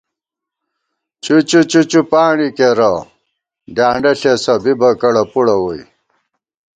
چُچّو 1.23 1.59
چُچّوپانڈی 1.71 2.47
کېرہ، 2.57 2.91
ڈیانڈہ 3.75 4.11
ݪېسہ، 4.19 4.53
بِبہ 4.63 4.89
کڑہ 5.01 5.23
پُڑہ 5.31 5.55
ووئی 5.61 5.81